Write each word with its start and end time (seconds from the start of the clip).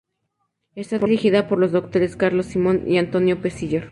Está 0.73 0.97
dirigida 0.97 1.47
por 1.47 1.59
los 1.59 1.71
doctores 1.73 2.15
Carlos 2.15 2.47
Simón 2.47 2.89
y 2.89 2.97
Antonio 2.97 3.39
Pellicer. 3.39 3.89